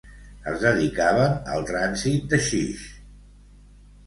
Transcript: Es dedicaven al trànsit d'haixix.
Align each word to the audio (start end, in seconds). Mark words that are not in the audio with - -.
Es 0.51 0.55
dedicaven 0.63 1.35
al 1.57 1.67
trànsit 1.67 2.27
d'haixix. 2.33 2.89